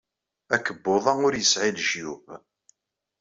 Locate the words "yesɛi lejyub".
1.35-2.25